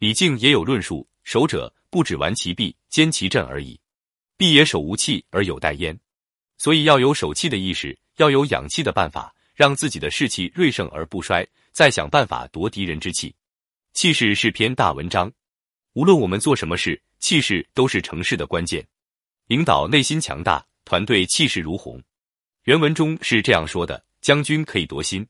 [0.00, 3.78] 李靖也有论述：守者不只玩其臂，兼其阵而已，
[4.38, 6.00] 臂也守无气而有待焉。
[6.56, 13.34] 所以要有守气的意识，要有养气的办法，让自己的士气锐盛而不衰，再想办法夺敌人之气。
[13.92, 15.30] 气势是篇大文章，
[15.92, 18.82] 无论我们做什么事，气势都是成事的关键。
[19.48, 22.02] 领导内心强大，团队气势如虹。
[22.64, 25.26] 原文中是这样说的：将军可以夺心。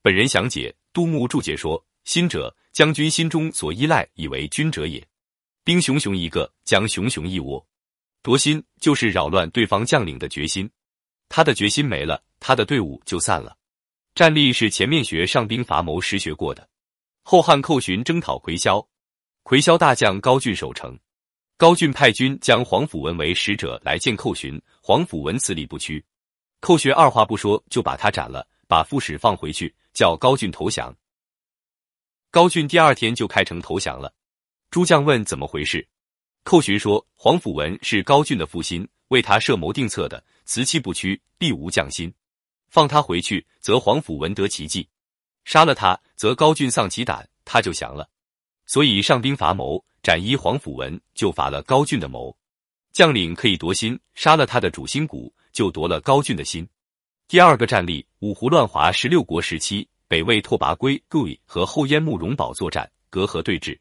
[0.00, 5.04] 本人详解，杜牧注解说：心者，将军心中所依赖以为君者也。
[5.64, 7.66] 兵熊熊一个，将熊熊一窝。
[8.22, 10.70] 夺心就是扰乱对方将领的决心，
[11.28, 13.56] 他的决心没了，他的队伍就散了。
[14.14, 16.68] 战例是前面学上兵伐谋时学过的。
[17.24, 18.86] 后汉寇寻征讨魁霄，
[19.42, 20.96] 魁霄大将高峻守城。
[21.56, 26.04] 高峻派军将皇甫文为使者来见寇寻，皇甫文此理不屈，
[26.60, 30.96] 寇学二话不说就把他斩了，把副使放回去，叫高峻投降。
[32.36, 34.12] 高俊第二天就开城投降了。
[34.70, 35.88] 诸将问怎么回事，
[36.44, 42.12] 寇寻说皇甫文是高俊的腹心，为他设谋定策的，辞气不屈，必无将心。
[42.68, 44.86] 放他回去，则皇甫文得其计。
[45.46, 48.06] 杀了他，则高俊丧其胆，他就降了。
[48.66, 52.36] 所以上兵伐谋，斩一皇甫文，就伐了高俊的谋。
[52.92, 56.68] 将领可以夺心，杀了他的主心骨，就夺了高俊的心。
[57.28, 61.02] 第二个战例，五胡乱华十六国时期，北魏拓跋圭
[61.44, 63.78] 和后燕慕容宝作战，隔河对峙。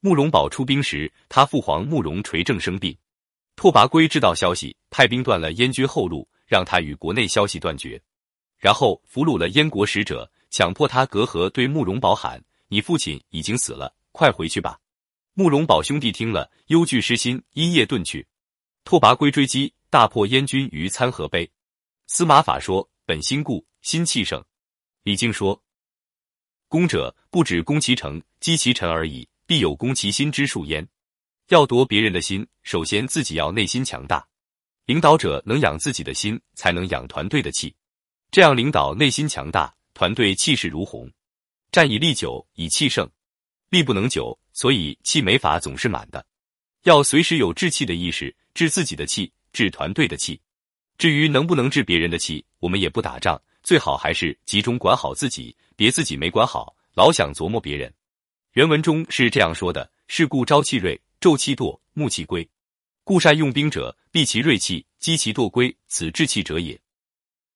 [0.00, 2.96] 慕容宝出兵时，他父皇慕容垂正生病。
[3.54, 8.00] 拓跋圭知道消息，派兵断了燕军后路，让他与国内消息断绝，
[8.58, 10.30] 然后俘虏了燕国使者。
[10.52, 14.76] 强迫他隔河对慕容宝喊：“你父亲已经死了，快回去吧。”
[15.34, 18.26] 慕容宝兄弟听了，忧惧失心，一夜遁去。
[18.82, 21.48] 拓跋圭追击，大破燕军于参河碑。
[22.08, 24.44] 司马法说：“本心固，心气盛。”
[25.10, 25.60] 李靖说
[26.70, 30.86] ：“攻者不止攻其城、击其臣而已，必有攻其心之术焉。
[31.48, 34.24] 要夺别人的心，首先自己要内心强大。
[34.84, 37.74] 领导者能养自己的心，才能养团队的气。
[38.30, 41.10] 这样领导内心强大。”团队气势如虹，
[41.72, 43.10] 战以力久，以气盛。
[43.68, 46.24] 力不能久，所以气没法总是满的。
[46.84, 50.40] 要随时有治气的意识，治自己的气，治团队的气。
[50.98, 57.92] 至于能不能治别人的气，我们也不打仗，最好还是集中管好自己，别自己没管好，老想琢磨别人。
[58.52, 62.48] 原文中是这样说的：是故朝气锐，昼气惰，暮气归。
[63.04, 66.80] 故善用兵者，避其锐气，击其惰归，此治气者也。